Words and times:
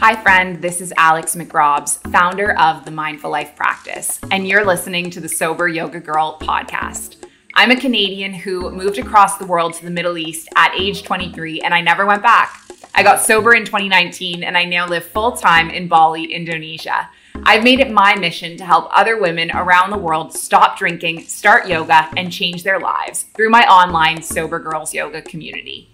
Hi, 0.00 0.14
friend. 0.22 0.62
This 0.62 0.80
is 0.80 0.94
Alex 0.96 1.34
McRobbs, 1.34 1.98
founder 2.12 2.56
of 2.56 2.84
the 2.84 2.90
Mindful 2.92 3.32
Life 3.32 3.56
Practice, 3.56 4.20
and 4.30 4.46
you're 4.46 4.64
listening 4.64 5.10
to 5.10 5.18
the 5.18 5.28
Sober 5.28 5.66
Yoga 5.66 5.98
Girl 5.98 6.38
podcast. 6.40 7.16
I'm 7.54 7.72
a 7.72 7.80
Canadian 7.80 8.32
who 8.32 8.70
moved 8.70 8.98
across 8.98 9.38
the 9.38 9.44
world 9.44 9.74
to 9.74 9.84
the 9.84 9.90
Middle 9.90 10.16
East 10.16 10.48
at 10.54 10.72
age 10.78 11.02
23, 11.02 11.62
and 11.62 11.74
I 11.74 11.80
never 11.80 12.06
went 12.06 12.22
back. 12.22 12.62
I 12.94 13.02
got 13.02 13.22
sober 13.22 13.54
in 13.56 13.64
2019, 13.64 14.44
and 14.44 14.56
I 14.56 14.66
now 14.66 14.86
live 14.86 15.04
full 15.04 15.32
time 15.32 15.68
in 15.68 15.88
Bali, 15.88 16.32
Indonesia. 16.32 17.10
I've 17.42 17.64
made 17.64 17.80
it 17.80 17.90
my 17.90 18.14
mission 18.14 18.56
to 18.58 18.64
help 18.64 18.88
other 18.92 19.20
women 19.20 19.50
around 19.50 19.90
the 19.90 19.98
world 19.98 20.32
stop 20.32 20.78
drinking, 20.78 21.22
start 21.22 21.66
yoga, 21.66 22.08
and 22.16 22.30
change 22.30 22.62
their 22.62 22.78
lives 22.78 23.24
through 23.34 23.50
my 23.50 23.66
online 23.66 24.22
Sober 24.22 24.60
Girls 24.60 24.94
Yoga 24.94 25.22
community. 25.22 25.90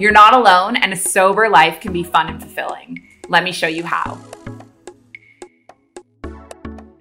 You're 0.00 0.12
not 0.12 0.32
alone, 0.32 0.76
and 0.76 0.92
a 0.92 0.96
sober 0.96 1.48
life 1.48 1.80
can 1.80 1.92
be 1.92 2.04
fun 2.04 2.28
and 2.28 2.40
fulfilling. 2.40 3.08
Let 3.28 3.42
me 3.42 3.50
show 3.50 3.66
you 3.66 3.82
how. 3.82 4.16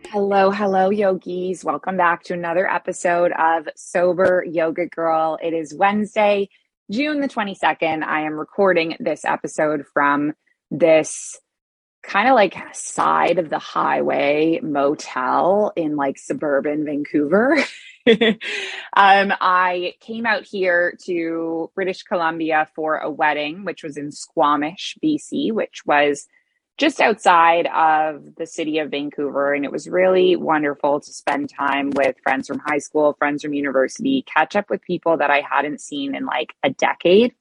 Hello, 0.08 0.50
hello, 0.50 0.90
yogis. 0.90 1.64
Welcome 1.64 1.96
back 1.96 2.24
to 2.24 2.34
another 2.34 2.68
episode 2.68 3.34
of 3.34 3.68
Sober 3.76 4.44
Yoga 4.50 4.88
Girl. 4.88 5.38
It 5.44 5.54
is 5.54 5.76
Wednesday, 5.76 6.50
June 6.90 7.22
the 7.22 7.28
22nd. 7.28 8.02
I 8.02 8.22
am 8.22 8.34
recording 8.34 8.98
this 9.00 9.26
episode 9.26 9.86
from 9.94 10.34
this 10.72 11.40
kind 12.02 12.28
of 12.28 12.34
like 12.34 12.56
side 12.74 13.38
of 13.38 13.52
the 13.52 13.60
highway 13.60 14.60
motel 14.64 15.72
in 15.76 15.98
like 15.98 16.18
suburban 16.18 16.84
Vancouver. 16.84 17.64
um, 18.96 19.34
I 19.42 19.94
came 20.00 20.26
out 20.26 20.44
here 20.44 20.98
to 21.06 21.72
British 21.76 22.04
Columbia 22.04 22.68
for 22.76 22.98
a 22.98 23.10
wedding, 23.10 23.66
which 23.66 23.84
was 23.84 23.98
in 23.98 24.12
Squamish, 24.12 24.98
BC, 25.04 25.52
which 25.52 25.86
was 25.86 26.28
just 26.78 27.02
outside 27.02 27.68
of 27.68 28.36
the 28.36 28.46
city 28.46 28.80
of 28.80 28.92
Vancouver. 28.92 29.54
And 29.54 29.66
it 29.66 29.72
was 29.72 29.90
really 29.90 30.36
wonderful 30.36 31.00
to 31.00 31.12
spend 31.12 31.50
time 31.50 31.90
with 31.90 32.16
friends 32.22 32.48
from 32.48 32.60
high 32.60 32.78
school, 32.78 33.16
friends 33.18 33.42
from 33.42 33.54
university, 33.54 34.24
catch 34.24 34.56
up 34.56 34.70
with 34.70 34.82
people 34.84 35.18
that 35.18 35.32
I 35.32 35.42
hadn't 35.42 35.82
seen 35.82 36.16
in 36.16 36.26
like 36.26 36.54
a 36.64 36.70
decade. 36.70 37.34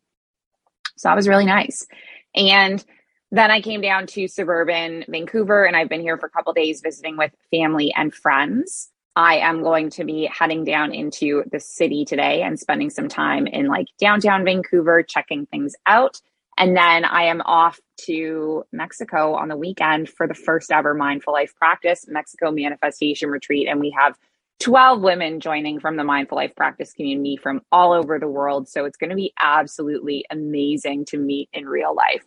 So 0.96 1.08
that 1.08 1.16
was 1.16 1.28
really 1.28 1.44
nice. 1.44 1.86
And 2.34 2.82
then 3.30 3.50
I 3.50 3.60
came 3.60 3.82
down 3.82 4.06
to 4.08 4.28
suburban 4.28 5.04
Vancouver 5.08 5.64
and 5.64 5.76
I've 5.76 5.88
been 5.88 6.00
here 6.00 6.16
for 6.16 6.26
a 6.26 6.30
couple 6.30 6.52
days 6.54 6.80
visiting 6.80 7.16
with 7.16 7.32
family 7.50 7.92
and 7.94 8.14
friends. 8.14 8.90
I 9.16 9.38
am 9.38 9.62
going 9.62 9.88
to 9.90 10.04
be 10.04 10.30
heading 10.30 10.62
down 10.62 10.92
into 10.92 11.42
the 11.50 11.58
city 11.58 12.04
today 12.04 12.42
and 12.42 12.60
spending 12.60 12.90
some 12.90 13.08
time 13.08 13.46
in 13.46 13.66
like 13.66 13.86
downtown 13.98 14.44
Vancouver, 14.44 15.02
checking 15.02 15.46
things 15.46 15.74
out. 15.86 16.20
And 16.58 16.76
then 16.76 17.04
I 17.06 17.24
am 17.24 17.40
off 17.40 17.80
to 18.02 18.64
Mexico 18.72 19.34
on 19.34 19.48
the 19.48 19.56
weekend 19.56 20.10
for 20.10 20.26
the 20.26 20.34
first 20.34 20.70
ever 20.70 20.94
Mindful 20.94 21.32
Life 21.32 21.54
Practice 21.56 22.04
Mexico 22.06 22.50
Manifestation 22.50 23.30
Retreat. 23.30 23.68
And 23.68 23.80
we 23.80 23.90
have 23.98 24.16
12 24.60 25.00
women 25.00 25.40
joining 25.40 25.80
from 25.80 25.96
the 25.96 26.04
Mindful 26.04 26.36
Life 26.36 26.54
Practice 26.54 26.92
community 26.92 27.38
from 27.38 27.62
all 27.72 27.92
over 27.92 28.18
the 28.18 28.28
world. 28.28 28.68
So 28.68 28.84
it's 28.84 28.96
going 28.98 29.10
to 29.10 29.16
be 29.16 29.32
absolutely 29.40 30.26
amazing 30.30 31.06
to 31.06 31.18
meet 31.18 31.48
in 31.54 31.66
real 31.66 31.94
life. 31.94 32.24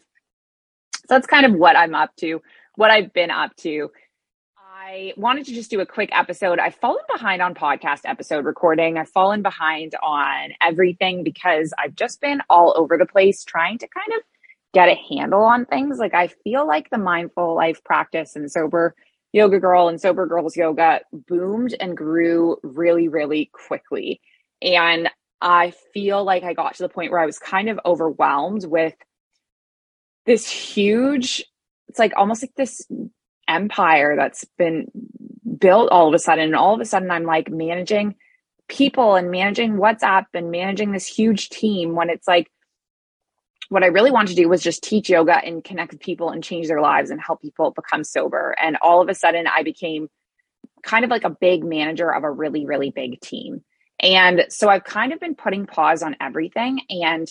So 0.95 1.15
that's 1.15 1.27
kind 1.27 1.45
of 1.45 1.53
what 1.53 1.75
I'm 1.75 1.93
up 1.93 2.15
to, 2.17 2.41
what 2.75 2.91
I've 2.91 3.13
been 3.13 3.31
up 3.31 3.55
to 3.57 3.91
I 4.89 5.13
wanted 5.17 5.45
to 5.45 5.53
just 5.53 5.69
do 5.69 5.81
a 5.81 5.85
quick 5.85 6.09
episode. 6.13 6.57
I've 6.57 6.73
fallen 6.73 7.03
behind 7.11 7.43
on 7.43 7.53
podcast 7.53 8.01
episode 8.05 8.43
recording. 8.43 8.97
I've 8.97 9.09
fallen 9.09 9.43
behind 9.43 9.93
on 10.01 10.49
everything 10.63 11.23
because 11.23 11.71
I've 11.77 11.93
just 11.93 12.19
been 12.21 12.41
all 12.49 12.73
over 12.75 12.97
the 12.97 13.05
place 13.05 13.43
trying 13.43 13.77
to 13.79 13.87
kind 13.87 14.17
of 14.17 14.23
get 14.73 14.89
a 14.89 14.95
handle 14.95 15.43
on 15.43 15.67
things. 15.67 15.99
Like 15.99 16.15
I 16.15 16.25
feel 16.43 16.65
like 16.65 16.89
the 16.89 16.97
mindful 16.97 17.53
life 17.53 17.83
practice 17.83 18.35
and 18.35 18.51
sober 18.51 18.95
yoga 19.31 19.59
girl 19.59 19.89
and 19.89 20.01
sober 20.01 20.25
girls 20.25 20.57
yoga 20.57 21.01
boomed 21.13 21.75
and 21.79 21.95
grew 21.95 22.57
really, 22.63 23.09
really 23.09 23.51
quickly. 23.53 24.19
And 24.59 25.07
I 25.39 25.71
feel 25.93 26.23
like 26.23 26.41
I 26.41 26.53
got 26.53 26.73
to 26.75 26.83
the 26.83 26.89
point 26.89 27.11
where 27.11 27.21
I 27.21 27.27
was 27.27 27.37
kind 27.37 27.69
of 27.69 27.79
overwhelmed 27.85 28.65
with 28.65 28.95
this 30.25 30.49
huge, 30.49 31.45
it's 31.89 31.99
like 31.99 32.13
almost 32.17 32.41
like 32.41 32.55
this 32.55 32.87
empire 33.49 34.15
that's 34.15 34.45
been 34.57 34.89
built 35.57 35.89
all 35.91 36.07
of 36.07 36.13
a 36.13 36.19
sudden. 36.19 36.45
And 36.45 36.55
all 36.55 36.73
of 36.73 36.79
a 36.79 36.85
sudden, 36.85 37.11
I'm 37.11 37.23
like 37.23 37.49
managing 37.49 38.15
people 38.67 39.15
and 39.15 39.31
managing 39.31 39.73
WhatsApp 39.73 40.27
and 40.33 40.51
managing 40.51 40.91
this 40.91 41.07
huge 41.07 41.49
team 41.49 41.95
when 41.95 42.09
it's 42.09 42.27
like, 42.27 42.51
what 43.69 43.83
I 43.83 43.87
really 43.87 44.11
wanted 44.11 44.29
to 44.29 44.41
do 44.41 44.49
was 44.49 44.63
just 44.63 44.83
teach 44.83 45.09
yoga 45.09 45.43
and 45.43 45.63
connect 45.63 45.91
with 45.91 46.01
people 46.01 46.29
and 46.29 46.43
change 46.43 46.67
their 46.67 46.81
lives 46.81 47.11
and 47.11 47.21
help 47.21 47.41
people 47.41 47.71
become 47.71 48.03
sober. 48.03 48.55
And 48.61 48.77
all 48.81 49.01
of 49.01 49.09
a 49.09 49.13
sudden, 49.13 49.45
I 49.47 49.63
became 49.63 50.09
kind 50.81 51.03
of 51.03 51.11
like 51.11 51.23
a 51.23 51.29
big 51.29 51.63
manager 51.63 52.13
of 52.13 52.23
a 52.23 52.31
really, 52.31 52.65
really 52.65 52.89
big 52.89 53.19
team. 53.21 53.63
And 53.99 54.45
so 54.49 54.69
I've 54.69 54.85
kind 54.85 55.13
of 55.13 55.19
been 55.19 55.35
putting 55.35 55.65
pause 55.65 56.01
on 56.01 56.15
everything 56.21 56.81
and 56.89 57.27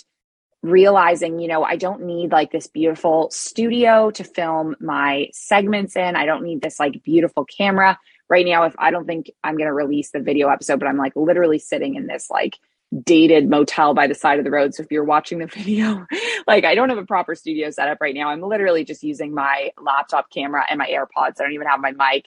realizing, 0.62 1.38
you 1.38 1.48
know, 1.48 1.62
I 1.62 1.76
don't 1.76 2.04
need 2.04 2.32
like 2.32 2.50
this 2.50 2.66
beautiful 2.66 3.30
studio 3.30 4.10
to 4.12 4.24
film 4.24 4.76
my 4.80 5.28
segments 5.32 5.96
in. 5.96 6.16
I 6.16 6.26
don't 6.26 6.42
need 6.42 6.62
this 6.62 6.80
like 6.80 7.02
beautiful 7.02 7.44
camera. 7.44 7.98
Right 8.28 8.44
now, 8.44 8.64
if 8.64 8.74
I 8.78 8.90
don't 8.90 9.06
think 9.06 9.30
I'm 9.42 9.56
going 9.56 9.68
to 9.68 9.72
release 9.72 10.10
the 10.10 10.20
video 10.20 10.48
episode, 10.48 10.80
but 10.80 10.88
I'm 10.88 10.98
like 10.98 11.14
literally 11.16 11.58
sitting 11.58 11.94
in 11.94 12.06
this 12.06 12.28
like 12.28 12.58
dated 13.04 13.48
motel 13.48 13.94
by 13.94 14.06
the 14.06 14.14
side 14.14 14.38
of 14.38 14.44
the 14.44 14.50
road. 14.50 14.74
So 14.74 14.82
if 14.82 14.90
you're 14.90 15.04
watching 15.04 15.38
the 15.38 15.46
video, 15.54 16.06
like 16.46 16.64
I 16.64 16.74
don't 16.74 16.88
have 16.88 16.98
a 16.98 17.06
proper 17.06 17.34
studio 17.34 17.70
setup 17.70 17.98
right 18.00 18.14
now. 18.14 18.28
I'm 18.28 18.42
literally 18.42 18.84
just 18.84 19.02
using 19.02 19.32
my 19.32 19.70
laptop 19.80 20.30
camera 20.30 20.64
and 20.68 20.78
my 20.78 20.88
AirPods. 20.88 21.40
I 21.40 21.44
don't 21.44 21.52
even 21.52 21.68
have 21.68 21.80
my 21.80 21.92
mic. 21.92 22.26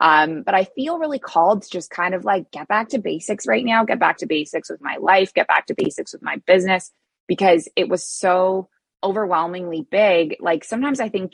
Um, 0.00 0.42
but 0.42 0.54
I 0.54 0.64
feel 0.64 0.98
really 0.98 1.18
called 1.18 1.62
to 1.62 1.70
just 1.70 1.90
kind 1.90 2.14
of 2.14 2.24
like 2.24 2.50
get 2.50 2.66
back 2.66 2.88
to 2.90 2.98
basics 2.98 3.46
right 3.46 3.64
now, 3.64 3.84
get 3.84 3.98
back 3.98 4.18
to 4.18 4.26
basics 4.26 4.70
with 4.70 4.80
my 4.80 4.96
life, 4.96 5.34
get 5.34 5.48
back 5.48 5.66
to 5.66 5.74
basics 5.74 6.14
with 6.14 6.22
my 6.22 6.36
business 6.46 6.90
because 7.32 7.66
it 7.76 7.88
was 7.88 8.06
so 8.06 8.68
overwhelmingly 9.02 9.86
big. 9.90 10.36
Like 10.38 10.64
sometimes 10.64 11.00
I 11.00 11.08
think 11.08 11.32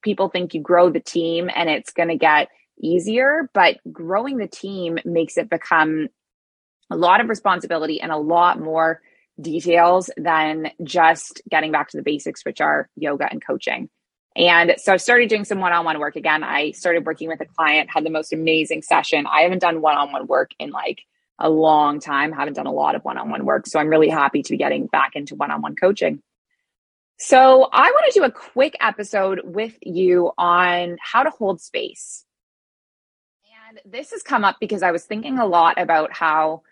people 0.00 0.28
think 0.28 0.54
you 0.54 0.62
grow 0.62 0.90
the 0.90 1.00
team 1.00 1.50
and 1.52 1.68
it's 1.68 1.92
going 1.92 2.08
to 2.08 2.16
get 2.16 2.50
easier, 2.80 3.50
but 3.52 3.78
growing 3.90 4.36
the 4.36 4.46
team 4.46 5.00
makes 5.04 5.36
it 5.36 5.50
become 5.50 6.06
a 6.88 6.96
lot 6.96 7.20
of 7.20 7.28
responsibility 7.28 8.00
and 8.00 8.12
a 8.12 8.16
lot 8.16 8.60
more 8.60 9.00
details 9.40 10.08
than 10.16 10.70
just 10.84 11.42
getting 11.50 11.72
back 11.72 11.88
to 11.88 11.96
the 11.96 12.04
basics, 12.04 12.44
which 12.44 12.60
are 12.60 12.88
yoga 12.94 13.26
and 13.28 13.44
coaching. 13.44 13.90
And 14.36 14.76
so 14.78 14.92
I 14.92 14.98
started 14.98 15.28
doing 15.28 15.44
some 15.44 15.58
one 15.58 15.72
on 15.72 15.84
one 15.84 15.98
work 15.98 16.14
again. 16.14 16.44
I 16.44 16.70
started 16.70 17.04
working 17.04 17.26
with 17.26 17.40
a 17.40 17.46
client, 17.46 17.90
had 17.92 18.06
the 18.06 18.10
most 18.10 18.32
amazing 18.32 18.82
session. 18.82 19.26
I 19.26 19.40
haven't 19.40 19.62
done 19.62 19.80
one 19.80 19.96
on 19.96 20.12
one 20.12 20.28
work 20.28 20.52
in 20.60 20.70
like 20.70 21.00
a 21.40 21.50
long 21.50 22.00
time, 22.00 22.32
haven't 22.32 22.54
done 22.54 22.66
a 22.66 22.72
lot 22.72 22.94
of 22.94 23.02
one 23.04 23.18
on 23.18 23.30
one 23.30 23.44
work. 23.44 23.66
So 23.66 23.78
I'm 23.78 23.88
really 23.88 24.08
happy 24.08 24.42
to 24.42 24.50
be 24.50 24.58
getting 24.58 24.86
back 24.86 25.12
into 25.14 25.34
one 25.34 25.50
on 25.50 25.62
one 25.62 25.74
coaching. 25.74 26.22
So 27.18 27.68
I 27.72 27.90
want 27.90 28.12
to 28.12 28.18
do 28.18 28.24
a 28.24 28.30
quick 28.30 28.76
episode 28.80 29.40
with 29.44 29.76
you 29.82 30.32
on 30.38 30.96
how 31.02 31.22
to 31.22 31.30
hold 31.30 31.60
space. 31.60 32.24
And 33.68 33.80
this 33.84 34.10
has 34.12 34.22
come 34.22 34.44
up 34.44 34.56
because 34.60 34.82
I 34.82 34.90
was 34.90 35.04
thinking 35.04 35.38
a 35.38 35.46
lot 35.46 35.80
about 35.80 36.12
how 36.12 36.62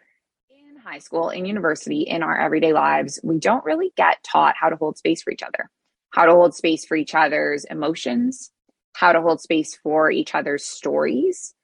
in 0.51 0.77
high 0.81 0.99
school, 1.01 1.29
in 1.29 1.45
university, 1.45 2.01
in 2.03 2.23
our 2.23 2.39
everyday 2.39 2.73
lives, 2.73 3.21
we 3.23 3.39
don't 3.39 3.65
really 3.65 3.93
get 3.97 4.23
taught 4.25 4.55
how 4.59 4.69
to 4.71 4.77
hold 4.77 4.97
space 4.97 5.23
for 5.23 5.31
each 5.31 5.43
other, 5.43 5.71
how 6.11 6.25
to 6.25 6.33
hold 6.33 6.55
space 6.55 6.85
for 6.85 6.97
each 6.97 7.15
other's 7.15 7.65
emotions, 7.65 8.51
how 8.95 9.13
to 9.13 9.21
hold 9.21 9.41
space 9.41 9.77
for 9.77 10.11
each 10.11 10.35
other's 10.35 10.65
stories, 10.65 11.55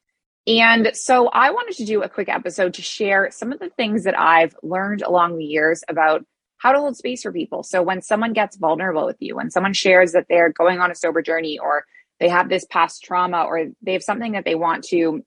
and 0.47 0.91
so 0.95 1.29
I 1.29 1.51
wanted 1.51 1.77
to 1.77 1.87
do 1.87 2.03
a 2.03 2.09
quick 2.09 2.29
episode 2.29 2.75
to 2.75 2.83
share 2.83 3.31
some 3.31 3.53
of 3.53 3.61
the 3.61 3.71
things 3.71 4.05
that 4.05 4.19
I've 4.19 4.55
learned 4.63 5.03
along 5.03 5.39
the 5.39 5.45
years 5.45 5.83
about 5.89 6.25
how 6.59 6.73
to 6.73 6.79
hold 6.79 6.97
space 6.97 7.23
for 7.23 7.33
people. 7.33 7.63
So 7.63 7.83
when 7.83 8.03
someone 8.03 8.33
gets 8.33 8.57
vulnerable 8.57 9.07
with 9.07 9.17
you, 9.21 9.37
when 9.37 9.51
someone 9.51 9.73
shares 9.73 10.13
that 10.13 10.27
they're 10.29 10.51
going 10.51 10.81
on 10.81 10.91
a 10.91 10.95
sober 10.95 11.23
journey 11.23 11.59
or 11.59 11.85
they 12.21 12.29
have 12.29 12.49
this 12.49 12.67
past 12.67 13.03
trauma 13.03 13.45
or 13.45 13.69
they 13.83 13.95
have 13.95 14.03
something 14.03 14.33
that 14.33 14.45
they 14.45 14.55
want 14.55 14.85
to 14.85 15.25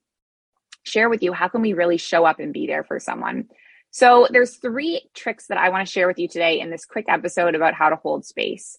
share 0.84 1.08
with 1.08 1.22
you, 1.22 1.32
how 1.32 1.48
can 1.48 1.62
we 1.62 1.74
really 1.74 1.96
show 1.96 2.24
up 2.24 2.38
and 2.38 2.52
be 2.52 2.66
there 2.66 2.84
for 2.84 2.98
someone? 2.98 3.48
So 3.90 4.28
there's 4.30 4.56
three 4.56 5.02
tricks 5.14 5.46
that 5.48 5.58
I 5.58 5.70
want 5.70 5.86
to 5.86 5.92
share 5.92 6.06
with 6.06 6.18
you 6.18 6.28
today 6.28 6.60
in 6.60 6.70
this 6.70 6.84
quick 6.84 7.06
episode 7.08 7.54
about 7.54 7.74
how 7.74 7.88
to 7.88 7.96
hold 7.96 8.24
space. 8.24 8.78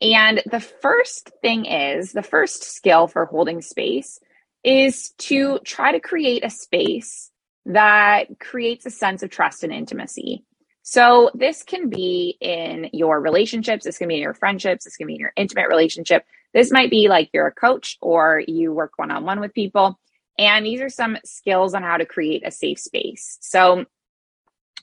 And 0.00 0.42
the 0.50 0.60
first 0.60 1.30
thing 1.42 1.66
is 1.66 2.12
the 2.12 2.22
first 2.22 2.64
skill 2.64 3.06
for 3.06 3.24
holding 3.26 3.62
space 3.62 4.18
is 4.64 5.10
to 5.18 5.58
try 5.64 5.92
to 5.92 6.00
create 6.00 6.44
a 6.44 6.50
space 6.50 7.30
that 7.66 8.38
creates 8.40 8.86
a 8.86 8.90
sense 8.90 9.22
of 9.22 9.30
trust 9.30 9.62
and 9.62 9.72
intimacy. 9.72 10.44
So 10.82 11.30
this 11.34 11.62
can 11.62 11.88
be 11.88 12.36
in 12.40 12.90
your 12.92 13.20
relationships, 13.20 13.84
this 13.84 13.96
can 13.96 14.08
be 14.08 14.16
in 14.16 14.22
your 14.22 14.34
friendships, 14.34 14.84
this 14.84 14.96
can 14.96 15.06
be 15.06 15.14
in 15.14 15.20
your 15.20 15.32
intimate 15.36 15.68
relationship. 15.68 16.24
This 16.52 16.70
might 16.70 16.90
be 16.90 17.08
like 17.08 17.30
you're 17.32 17.46
a 17.46 17.52
coach 17.52 17.96
or 18.02 18.42
you 18.46 18.72
work 18.72 18.92
one 18.96 19.10
on 19.10 19.24
one 19.24 19.40
with 19.40 19.54
people. 19.54 19.98
And 20.38 20.66
these 20.66 20.80
are 20.80 20.90
some 20.90 21.16
skills 21.24 21.74
on 21.74 21.82
how 21.82 21.96
to 21.96 22.04
create 22.04 22.46
a 22.46 22.50
safe 22.50 22.78
space. 22.78 23.38
So 23.40 23.86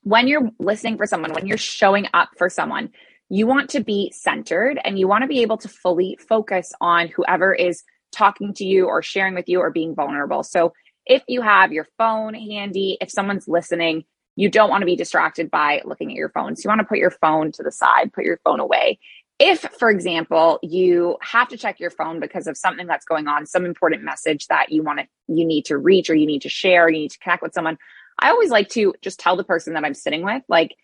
when 0.03 0.27
you're 0.27 0.49
listening 0.59 0.97
for 0.97 1.05
someone, 1.05 1.33
when 1.33 1.45
you're 1.45 1.57
showing 1.57 2.07
up 2.13 2.29
for 2.37 2.49
someone, 2.49 2.91
you 3.29 3.45
want 3.47 3.69
to 3.71 3.81
be 3.81 4.11
centered 4.11 4.79
and 4.83 4.97
you 4.97 5.07
want 5.07 5.21
to 5.21 5.27
be 5.27 5.41
able 5.41 5.57
to 5.57 5.69
fully 5.69 6.17
focus 6.27 6.73
on 6.81 7.07
whoever 7.09 7.53
is 7.53 7.83
talking 8.11 8.53
to 8.55 8.65
you 8.65 8.85
or 8.87 9.01
sharing 9.01 9.33
with 9.33 9.47
you 9.47 9.59
or 9.59 9.69
being 9.69 9.95
vulnerable. 9.95 10.43
So 10.43 10.73
if 11.05 11.23
you 11.27 11.41
have 11.41 11.71
your 11.71 11.87
phone 11.97 12.33
handy, 12.33 12.97
if 13.01 13.09
someone's 13.09 13.47
listening, 13.47 14.03
you 14.35 14.49
don't 14.49 14.69
want 14.69 14.81
to 14.81 14.85
be 14.85 14.95
distracted 14.95 15.51
by 15.51 15.81
looking 15.83 16.09
at 16.11 16.15
your 16.15 16.29
phone. 16.29 16.55
So 16.55 16.61
you 16.63 16.69
want 16.69 16.79
to 16.79 16.87
put 16.87 16.99
your 16.99 17.11
phone 17.11 17.51
to 17.53 17.63
the 17.63 17.71
side, 17.71 18.13
put 18.13 18.23
your 18.23 18.39
phone 18.43 18.59
away. 18.59 18.99
If, 19.39 19.61
for 19.79 19.89
example, 19.89 20.59
you 20.61 21.17
have 21.21 21.49
to 21.49 21.57
check 21.57 21.79
your 21.79 21.89
phone 21.89 22.19
because 22.19 22.45
of 22.45 22.55
something 22.55 22.85
that's 22.85 23.05
going 23.05 23.27
on, 23.27 23.47
some 23.47 23.65
important 23.65 24.03
message 24.03 24.47
that 24.47 24.71
you 24.71 24.83
want 24.83 24.99
to, 24.99 25.07
you 25.27 25.45
need 25.45 25.65
to 25.65 25.77
reach 25.77 26.09
or 26.09 26.15
you 26.15 26.27
need 26.27 26.43
to 26.43 26.49
share, 26.49 26.87
you 26.89 26.99
need 26.99 27.11
to 27.11 27.19
connect 27.19 27.41
with 27.41 27.53
someone, 27.53 27.77
I 28.19 28.29
always 28.29 28.51
like 28.51 28.69
to 28.69 28.93
just 29.01 29.19
tell 29.19 29.35
the 29.35 29.43
person 29.43 29.73
that 29.73 29.83
I'm 29.83 29.95
sitting 29.95 30.23
with, 30.23 30.43
like, 30.47 30.75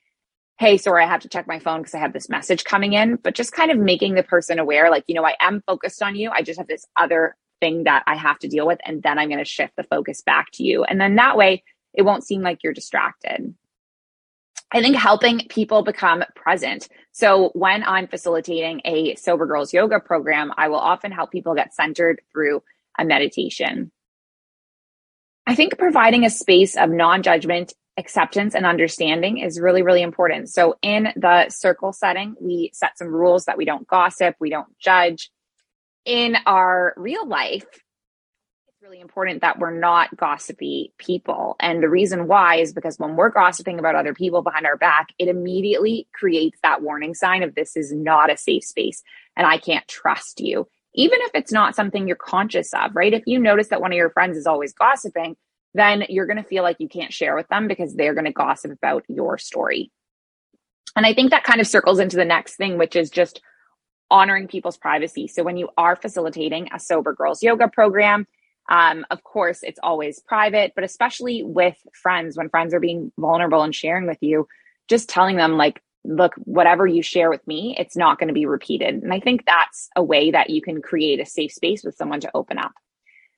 hey, 0.60 0.78
sorry, 0.78 1.04
I 1.04 1.08
have 1.08 1.22
to 1.22 1.30
check 1.30 1.48
my 1.48 1.60
phone 1.60 1.82
because 1.82 1.94
I 1.94 2.00
have 2.00 2.14
this 2.14 2.30
message 2.30 2.64
coming 2.64 2.94
in, 2.94 3.18
but 3.18 3.36
just 3.36 3.52
kind 3.52 3.70
of 3.70 3.78
making 3.78 4.16
the 4.16 4.24
person 4.24 4.58
aware, 4.58 4.90
like, 4.90 5.04
you 5.08 5.14
know, 5.14 5.26
I 5.26 5.36
am 5.40 5.62
focused 5.68 6.02
on 6.02 6.16
you. 6.16 6.32
I 6.32 6.42
just 6.42 6.58
have 6.58 6.68
this 6.68 6.86
other 6.96 7.36
thing 7.60 7.84
that 7.84 8.04
I 8.08 8.16
have 8.16 8.40
to 8.40 8.48
deal 8.48 8.66
with. 8.66 8.80
And 8.84 9.04
then 9.04 9.20
I'm 9.20 9.30
going 9.30 9.44
to 9.44 9.46
shift 9.46 9.76
the 9.76 9.84
focus 9.84 10.22
back 10.22 10.48
to 10.54 10.64
you. 10.64 10.84
And 10.84 11.00
then 11.00 11.16
that 11.16 11.38
way 11.38 11.64
it 11.94 12.04
won't 12.04 12.24
seem 12.24 12.42
like 12.42 12.64
you're 12.64 12.74
distracted. 12.74 13.54
I 14.72 14.82
think 14.82 14.96
helping 14.98 15.48
people 15.50 15.84
become 15.84 16.24
present. 16.36 16.90
So 17.12 17.52
when 17.54 17.84
I'm 17.84 18.08
facilitating 18.08 18.82
a 18.84 19.16
sober 19.16 19.46
girls 19.46 19.74
yoga 19.74 20.00
program, 20.00 20.52
I 20.58 20.68
will 20.68 20.80
often 20.80 21.12
help 21.12 21.32
people 21.32 21.56
get 21.56 21.74
centered 21.74 22.22
through 22.32 22.64
a 23.00 23.06
meditation. 23.06 23.92
I 25.46 25.56
think 25.56 25.78
providing 25.78 26.26
a 26.26 26.30
space 26.30 26.76
of 26.76 26.90
non 26.90 27.24
judgment, 27.24 27.74
acceptance, 27.98 28.56
and 28.56 28.66
understanding 28.66 29.40
is 29.40 29.60
really, 29.60 29.82
really 29.82 30.02
important. 30.02 30.50
So, 30.50 30.78
in 30.82 31.10
the 31.16 31.50
circle 31.50 31.94
setting, 31.94 32.36
we 32.40 32.72
set 32.74 32.98
some 32.98 33.08
rules 33.08 33.46
that 33.46 33.58
we 33.58 33.66
don't 33.66 33.88
gossip, 33.88 34.36
we 34.40 34.50
don't 34.50 34.68
judge. 34.80 35.32
In 36.06 36.38
our 36.46 36.94
real 36.96 37.28
life, 37.28 37.66
it's 37.66 38.82
really 38.82 39.02
important 39.02 39.42
that 39.42 39.60
we're 39.60 39.78
not 39.78 40.16
gossipy 40.16 40.94
people. 40.98 41.58
And 41.60 41.84
the 41.84 41.90
reason 41.90 42.28
why 42.28 42.56
is 42.56 42.72
because 42.72 42.98
when 42.98 43.16
we're 43.16 43.30
gossiping 43.30 43.78
about 43.78 43.96
other 43.96 44.14
people 44.14 44.42
behind 44.42 44.66
our 44.66 44.78
back, 44.78 45.08
it 45.20 45.28
immediately 45.28 46.08
creates 46.14 46.60
that 46.64 46.82
warning 46.82 47.14
sign 47.14 47.44
of 47.44 47.56
this 47.56 47.76
is 47.76 47.92
not 47.92 48.32
a 48.32 48.38
safe 48.38 48.64
space 48.64 49.04
and 49.36 49.46
I 49.46 49.58
can't 49.58 49.88
trust 49.88 50.40
you 50.40 50.68
even 50.98 51.20
if 51.22 51.32
it's 51.36 51.52
not 51.52 51.76
something 51.76 52.08
you're 52.08 52.18
conscious 52.18 52.74
of, 52.74 52.96
right? 52.96 53.14
If 53.14 53.24
you 53.28 53.40
notice 53.40 53.68
that 53.68 53.82
one 53.82 53.92
of 53.92 53.98
your 53.98 54.10
friends 54.10 54.36
is 54.36 54.48
always 54.48 54.74
gossiping, 54.74 55.38
then 55.74 56.06
you're 56.10 56.26
going 56.26 56.38
to 56.38 56.44
feel 56.44 56.64
like 56.64 56.78
you 56.80 56.90
can't 56.90 57.14
share 57.14 57.36
with 57.36 57.48
them 57.50 57.68
because 57.68 57.94
they're 57.94 58.14
going 58.14 58.26
to 58.26 58.32
gossip 58.32 58.72
about 58.72 59.04
your 59.08 59.38
story. 59.38 59.92
And 60.96 61.06
I 61.06 61.14
think 61.14 61.32
that 61.32 61.44
kind 61.44 61.62
of 61.62 61.68
circles 61.68 62.00
into 62.00 62.18
the 62.18 62.26
next 62.26 62.56
thing, 62.56 62.78
which 62.78 62.96
is 62.96 63.10
just 63.10 63.42
honoring 64.10 64.48
people's 64.48 64.78
privacy. 64.78 65.28
So 65.28 65.44
when 65.44 65.58
you 65.58 65.70
are 65.78 65.96
facilitating 65.96 66.70
a 66.74 66.80
sober 66.80 67.14
girls 67.14 67.44
yoga 67.44 67.68
program, 67.68 68.26
um, 68.70 69.06
of 69.12 69.24
course, 69.24 69.64
it's 69.64 69.80
always 69.82 70.20
private, 70.20 70.74
but 70.76 70.84
especially 70.84 71.44
with 71.44 71.78
friends, 71.94 72.36
when 72.36 72.50
friends 72.50 72.74
are 72.74 72.80
being 72.80 73.12
vulnerable 73.18 73.64
and 73.64 73.74
sharing 73.74 74.08
with 74.08 74.18
you, 74.22 74.48
just 74.90 75.10
telling 75.10 75.38
them, 75.38 75.58
like, 75.58 75.82
look, 76.04 76.34
whatever 76.44 76.88
you 76.88 77.02
share 77.02 77.30
with 77.30 77.46
me, 77.48 77.76
it's 77.78 77.96
not 77.96 78.20
going 78.20 78.28
to 78.28 78.34
be 78.34 78.46
repeated. 78.46 79.04
And 79.04 79.14
I 79.14 79.20
think 79.20 79.46
that's 79.46 79.90
a 79.96 80.04
way 80.04 80.32
that 80.32 80.50
you 80.50 80.62
can 80.62 80.82
create 80.82 81.20
a 81.20 81.26
safe 81.26 81.52
space 81.52 81.84
with 81.84 81.96
someone 81.96 82.22
to 82.22 82.32
open 82.34 82.58
up. 82.58 82.74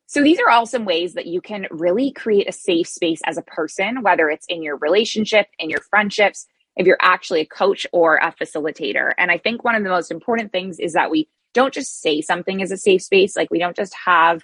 So 0.10 0.24
these 0.24 0.40
are 0.40 0.50
all 0.50 0.66
some 0.66 0.86
ways 0.86 1.14
that 1.14 1.28
you 1.28 1.40
can 1.40 1.68
really 1.70 2.12
create 2.12 2.50
a 2.50 2.52
safe 2.52 2.88
space 2.88 3.22
as 3.28 3.38
a 3.38 3.44
person, 3.44 4.02
whether 4.02 4.28
it's 4.28 4.48
in 4.48 4.64
your 4.64 4.76
relationship, 4.78 5.46
in 5.60 5.70
your 5.70 5.82
friendships, 5.82 6.48
if 6.76 6.88
you're 6.88 6.98
actually 7.00 7.42
a 7.42 7.46
coach 7.46 7.86
or 7.92 8.16
a 8.16 8.34
facilitator. 8.34 9.12
And 9.20 9.30
I 9.30 9.38
think 9.38 9.64
one 9.64 9.76
of 9.76 9.84
the 9.84 9.92
most 9.92 10.10
important 10.10 10.52
things 10.52 10.80
is 10.80 10.94
that 10.94 11.12
we 11.12 11.30
don't 11.54 11.76
just 11.76 12.02
say 12.02 12.22
something 12.22 12.60
is 12.60 12.72
a 12.72 12.78
safe 12.78 13.04
space, 13.04 13.38
like 13.38 13.52
we 13.52 13.60
don't 13.60 13.76
just 13.76 13.94
have 14.04 14.44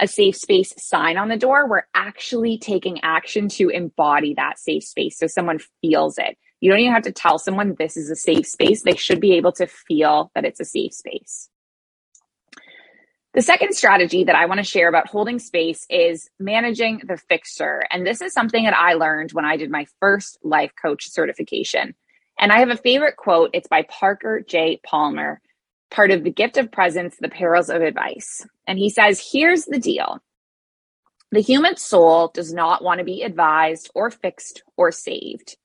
a 0.00 0.08
safe 0.08 0.34
space 0.34 0.74
sign 0.76 1.18
on 1.18 1.28
the 1.28 1.36
door. 1.36 1.68
We're 1.68 1.86
actually 1.94 2.58
taking 2.58 2.98
action 3.04 3.46
to 3.50 3.68
embody 3.68 4.34
that 4.34 4.58
safe 4.58 4.82
space 4.82 5.20
so 5.20 5.28
someone 5.28 5.60
feels 5.82 6.18
it. 6.18 6.36
You 6.60 6.68
don't 6.68 6.80
even 6.80 6.94
have 6.94 7.04
to 7.04 7.12
tell 7.12 7.38
someone 7.38 7.76
this 7.78 7.96
is 7.96 8.10
a 8.10 8.16
safe 8.16 8.48
space. 8.48 8.82
They 8.82 8.96
should 8.96 9.20
be 9.20 9.34
able 9.34 9.52
to 9.52 9.68
feel 9.68 10.32
that 10.34 10.44
it's 10.44 10.58
a 10.58 10.64
safe 10.64 10.94
space. 10.94 11.48
The 13.36 13.42
second 13.42 13.74
strategy 13.74 14.24
that 14.24 14.34
I 14.34 14.46
want 14.46 14.60
to 14.60 14.64
share 14.64 14.88
about 14.88 15.10
holding 15.10 15.38
space 15.38 15.84
is 15.90 16.30
managing 16.40 17.02
the 17.06 17.18
fixer. 17.18 17.84
And 17.90 18.06
this 18.06 18.22
is 18.22 18.32
something 18.32 18.64
that 18.64 18.74
I 18.74 18.94
learned 18.94 19.32
when 19.32 19.44
I 19.44 19.58
did 19.58 19.70
my 19.70 19.86
first 20.00 20.38
life 20.42 20.72
coach 20.80 21.10
certification. 21.10 21.94
And 22.40 22.50
I 22.50 22.60
have 22.60 22.70
a 22.70 22.78
favorite 22.78 23.18
quote. 23.18 23.50
It's 23.52 23.68
by 23.68 23.82
Parker 23.82 24.40
J. 24.40 24.80
Palmer, 24.82 25.42
part 25.90 26.12
of 26.12 26.24
The 26.24 26.32
Gift 26.32 26.56
of 26.56 26.72
Presence, 26.72 27.16
The 27.20 27.28
Perils 27.28 27.68
of 27.68 27.82
Advice. 27.82 28.46
And 28.66 28.78
he 28.78 28.88
says, 28.88 29.22
Here's 29.30 29.66
the 29.66 29.78
deal 29.78 30.22
the 31.30 31.40
human 31.40 31.76
soul 31.76 32.30
does 32.32 32.54
not 32.54 32.82
want 32.82 33.00
to 33.00 33.04
be 33.04 33.20
advised 33.20 33.90
or 33.94 34.10
fixed 34.10 34.62
or 34.78 34.90
saved. 34.90 35.58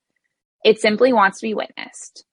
It 0.66 0.82
simply 0.82 1.14
wants 1.14 1.40
to 1.40 1.48
be 1.48 1.54
witnessed. 1.54 2.26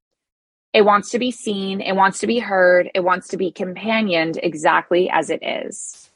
It 0.79 0.85
wants 0.85 1.11
to 1.11 1.19
be 1.19 1.33
seen. 1.33 1.81
It 1.81 1.97
wants 1.97 2.21
to 2.21 2.29
be 2.29 2.39
heard. 2.39 2.89
It 2.95 3.01
wants 3.01 3.27
to 3.29 3.37
be 3.37 3.51
companioned 3.51 4.39
exactly 4.41 5.11
as 5.11 5.29
it 5.29 5.43
is. 5.43 6.09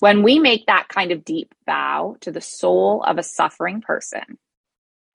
When 0.00 0.24
we 0.24 0.40
make 0.40 0.66
that 0.66 0.88
kind 0.88 1.12
of 1.12 1.24
deep 1.24 1.54
vow 1.64 2.16
to 2.22 2.32
the 2.32 2.40
soul 2.40 3.04
of 3.04 3.18
a 3.18 3.22
suffering 3.22 3.82
person, 3.82 4.38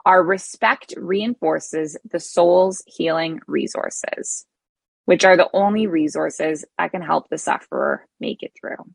our 0.05 0.23
respect 0.23 0.93
reinforces 0.95 1.97
the 2.09 2.21
soul's 2.21 2.81
healing 2.87 3.41
resources, 3.47 4.45
which 5.03 5.25
are 5.25 5.35
the 5.35 5.49
only 5.51 5.87
resources 5.87 6.63
that 6.77 6.91
can 6.91 7.01
help 7.01 7.27
the 7.27 7.37
sufferer 7.37 8.07
make 8.21 8.43
it 8.43 8.53
through. 8.57 8.93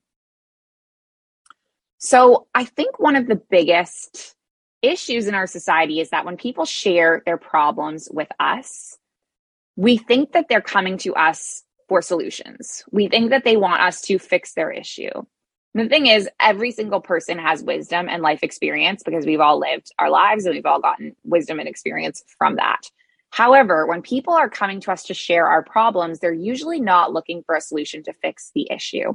So 1.98 2.46
I 2.54 2.64
think 2.64 2.98
one 2.98 3.16
of 3.16 3.26
the 3.26 3.42
biggest 3.50 4.34
issues 4.80 5.26
in 5.26 5.34
our 5.34 5.46
society 5.46 6.00
is 6.00 6.08
that 6.08 6.24
when 6.24 6.38
people 6.38 6.64
share 6.64 7.22
their 7.26 7.36
problems 7.36 8.08
with 8.10 8.28
us, 8.40 8.96
we 9.76 9.98
think 9.98 10.32
that 10.32 10.46
they're 10.48 10.60
coming 10.60 10.96
to 10.98 11.14
us 11.14 11.62
for 11.88 12.02
solutions. 12.02 12.84
We 12.90 13.08
think 13.08 13.30
that 13.30 13.44
they 13.44 13.56
want 13.56 13.82
us 13.82 14.00
to 14.02 14.18
fix 14.18 14.54
their 14.54 14.70
issue. 14.70 15.10
the 15.74 15.88
thing 15.88 16.06
is, 16.06 16.28
every 16.40 16.70
single 16.70 17.02
person 17.02 17.38
has 17.38 17.62
wisdom 17.62 18.08
and 18.08 18.22
life 18.22 18.42
experience 18.42 19.02
because 19.04 19.26
we've 19.26 19.40
all 19.40 19.58
lived 19.58 19.92
our 19.98 20.08
lives 20.08 20.46
and 20.46 20.54
we've 20.54 20.64
all 20.64 20.80
gotten 20.80 21.14
wisdom 21.24 21.60
and 21.60 21.68
experience 21.68 22.24
from 22.38 22.56
that. 22.56 22.90
However, 23.30 23.86
when 23.86 24.00
people 24.00 24.32
are 24.32 24.48
coming 24.48 24.80
to 24.80 24.92
us 24.92 25.02
to 25.04 25.14
share 25.14 25.46
our 25.46 25.62
problems, 25.62 26.18
they're 26.18 26.32
usually 26.32 26.80
not 26.80 27.12
looking 27.12 27.42
for 27.44 27.54
a 27.54 27.60
solution 27.60 28.02
to 28.04 28.14
fix 28.14 28.50
the 28.54 28.66
issue. 28.70 29.14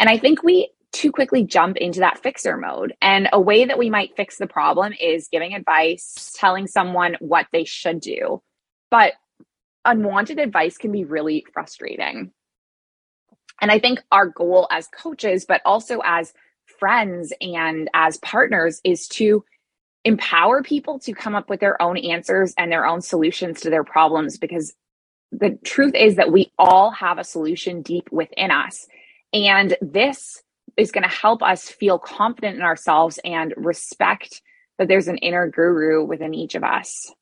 And 0.00 0.10
I 0.10 0.18
think 0.18 0.42
we 0.42 0.70
too 0.90 1.12
quickly 1.12 1.44
jump 1.44 1.76
into 1.76 2.00
that 2.00 2.18
fixer 2.18 2.56
mode. 2.56 2.94
And 3.00 3.28
a 3.32 3.40
way 3.40 3.64
that 3.64 3.78
we 3.78 3.90
might 3.90 4.16
fix 4.16 4.38
the 4.38 4.46
problem 4.46 4.92
is 5.00 5.28
giving 5.30 5.54
advice, 5.54 6.32
telling 6.34 6.66
someone 6.66 7.16
what 7.20 7.46
they 7.52 7.64
should 7.64 8.00
do. 8.00 8.42
But 8.90 9.12
unwanted 9.86 10.38
advice 10.38 10.76
can 10.78 10.92
be 10.92 11.04
really 11.04 11.46
frustrating. 11.52 12.32
And 13.60 13.70
I 13.70 13.78
think 13.78 14.02
our 14.12 14.26
goal 14.26 14.68
as 14.70 14.88
coaches, 14.88 15.46
but 15.46 15.62
also 15.64 16.00
as 16.04 16.32
friends 16.78 17.32
and 17.40 17.88
as 17.94 18.18
partners, 18.18 18.80
is 18.84 19.08
to 19.08 19.44
empower 20.04 20.62
people 20.62 20.98
to 21.00 21.12
come 21.12 21.34
up 21.34 21.50
with 21.50 21.60
their 21.60 21.80
own 21.80 21.96
answers 21.96 22.54
and 22.56 22.70
their 22.70 22.86
own 22.86 23.00
solutions 23.00 23.60
to 23.62 23.70
their 23.70 23.84
problems 23.84 24.38
because 24.38 24.74
the 25.32 25.58
truth 25.64 25.94
is 25.94 26.16
that 26.16 26.30
we 26.30 26.52
all 26.58 26.90
have 26.92 27.18
a 27.18 27.24
solution 27.24 27.82
deep 27.82 28.08
within 28.12 28.50
us. 28.50 28.86
And 29.32 29.76
this 29.80 30.42
is 30.76 30.92
going 30.92 31.02
to 31.02 31.08
help 31.08 31.42
us 31.42 31.68
feel 31.68 31.98
confident 31.98 32.56
in 32.56 32.62
ourselves 32.62 33.18
and 33.24 33.52
respect 33.56 34.42
that 34.78 34.88
there's 34.88 35.08
an 35.08 35.18
inner 35.18 35.48
guru 35.48 36.04
within 36.04 36.34
each 36.34 36.54
of 36.54 36.62
us. 36.62 37.12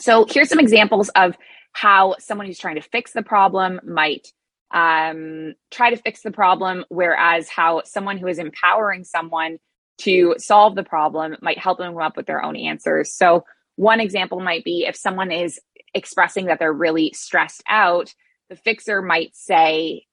So 0.00 0.26
here's 0.28 0.48
some 0.48 0.60
examples 0.60 1.10
of 1.10 1.36
how 1.72 2.16
someone 2.18 2.46
who's 2.46 2.58
trying 2.58 2.76
to 2.76 2.82
fix 2.82 3.12
the 3.12 3.22
problem 3.22 3.80
might 3.84 4.32
um, 4.72 5.54
try 5.70 5.90
to 5.90 5.96
fix 5.96 6.22
the 6.22 6.30
problem, 6.30 6.84
whereas 6.88 7.48
how 7.48 7.82
someone 7.84 8.18
who 8.18 8.26
is 8.26 8.38
empowering 8.38 9.04
someone 9.04 9.58
to 9.98 10.34
solve 10.38 10.74
the 10.74 10.82
problem 10.82 11.36
might 11.42 11.58
help 11.58 11.78
them 11.78 11.92
come 11.92 12.02
up 12.02 12.16
with 12.16 12.26
their 12.26 12.42
own 12.42 12.56
answers. 12.56 13.12
So 13.12 13.44
one 13.76 14.00
example 14.00 14.40
might 14.40 14.64
be 14.64 14.86
if 14.86 14.96
someone 14.96 15.30
is 15.30 15.60
expressing 15.94 16.46
that 16.46 16.58
they're 16.58 16.72
really 16.72 17.12
stressed 17.14 17.62
out, 17.68 18.14
the 18.48 18.56
fixer 18.56 19.02
might 19.02 19.36
say, 19.36 20.06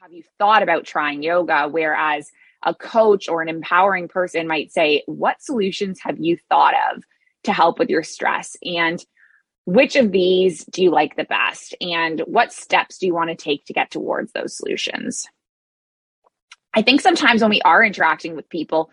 Have 0.00 0.12
you 0.12 0.22
thought 0.38 0.62
about 0.62 0.86
trying 0.86 1.22
yoga? 1.22 1.68
Whereas 1.68 2.30
a 2.62 2.74
coach 2.74 3.28
or 3.28 3.42
an 3.42 3.48
empowering 3.48 4.08
person 4.08 4.46
might 4.46 4.72
say, 4.72 5.02
What 5.06 5.42
solutions 5.42 6.00
have 6.02 6.18
you 6.18 6.38
thought 6.48 6.74
of? 6.94 7.02
To 7.44 7.52
help 7.52 7.78
with 7.78 7.88
your 7.88 8.02
stress? 8.02 8.56
And 8.62 9.04
which 9.66 9.96
of 9.96 10.12
these 10.12 10.64
do 10.64 10.82
you 10.82 10.90
like 10.90 11.16
the 11.16 11.24
best? 11.24 11.74
And 11.80 12.20
what 12.26 12.52
steps 12.52 12.98
do 12.98 13.06
you 13.06 13.14
want 13.14 13.30
to 13.30 13.36
take 13.36 13.64
to 13.66 13.72
get 13.72 13.90
towards 13.90 14.32
those 14.32 14.56
solutions? 14.56 15.26
I 16.74 16.82
think 16.82 17.00
sometimes 17.00 17.42
when 17.42 17.50
we 17.50 17.62
are 17.62 17.84
interacting 17.84 18.36
with 18.36 18.48
people, 18.48 18.90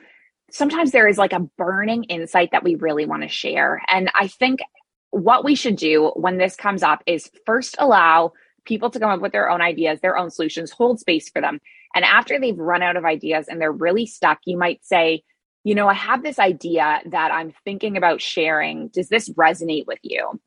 sometimes 0.51 0.91
there 0.91 1.07
is 1.07 1.17
like 1.17 1.33
a 1.33 1.47
burning 1.57 2.05
insight 2.05 2.51
that 2.51 2.63
we 2.63 2.75
really 2.75 3.05
want 3.05 3.23
to 3.23 3.29
share. 3.29 3.81
And 3.87 4.11
I 4.15 4.27
think 4.27 4.59
what 5.11 5.45
we 5.45 5.55
should 5.55 5.75
do 5.75 6.11
when 6.15 6.37
this 6.37 6.55
comes 6.55 6.83
up 6.83 7.03
is 7.05 7.31
first 7.45 7.75
allow 7.79 8.33
people 8.65 8.89
to 8.89 8.99
come 8.99 9.09
up 9.09 9.21
with 9.21 9.31
their 9.31 9.49
own 9.49 9.61
ideas, 9.61 9.99
their 10.01 10.17
own 10.17 10.29
solutions, 10.29 10.71
hold 10.71 10.99
space 10.99 11.29
for 11.29 11.41
them. 11.41 11.59
And 11.95 12.03
after 12.03 12.39
they've 12.39 12.57
run 12.57 12.83
out 12.83 12.97
of 12.97 13.05
ideas 13.05 13.47
and 13.47 13.61
they're 13.61 13.71
really 13.71 14.05
stuck, 14.05 14.39
you 14.45 14.57
might 14.57 14.83
say, 14.83 15.23
you 15.67 15.75
know, 15.75 15.89
I 15.89 15.95
have 15.95 16.23
this 16.23 16.39
idea 16.39 17.01
that 17.07 17.29
I'm 17.29 17.53
thinking 17.65 17.97
about 17.97 18.21
sharing. 18.21 18.87
Does 18.87 19.09
this 19.09 19.27
resonate 19.31 19.85
with 19.85 19.99
you? 20.01 20.39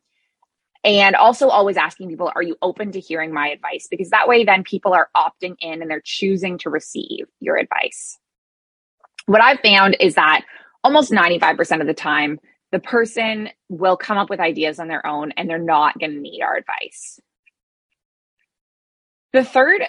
And 0.82 1.14
also 1.14 1.48
always 1.50 1.76
asking 1.76 2.08
people, 2.08 2.32
are 2.34 2.42
you 2.42 2.56
open 2.62 2.90
to 2.92 3.00
hearing 3.00 3.30
my 3.30 3.48
advice? 3.48 3.86
Because 3.90 4.08
that 4.08 4.28
way, 4.28 4.44
then 4.44 4.64
people 4.64 4.94
are 4.94 5.10
opting 5.14 5.56
in 5.60 5.82
and 5.82 5.90
they're 5.90 6.00
choosing 6.02 6.56
to 6.60 6.70
receive 6.70 7.26
your 7.38 7.58
advice. 7.58 8.18
What 9.26 9.42
I've 9.42 9.60
found 9.60 9.98
is 10.00 10.14
that 10.14 10.46
almost 10.82 11.12
95% 11.12 11.82
of 11.82 11.86
the 11.86 11.92
time, 11.92 12.40
the 12.72 12.80
person 12.80 13.50
will 13.68 13.98
come 13.98 14.16
up 14.16 14.30
with 14.30 14.40
ideas 14.40 14.78
on 14.78 14.88
their 14.88 15.06
own 15.06 15.32
and 15.32 15.50
they're 15.50 15.58
not 15.58 15.98
going 15.98 16.12
to 16.12 16.18
need 16.18 16.40
our 16.40 16.56
advice. 16.56 17.20
The 19.34 19.44
third 19.44 19.82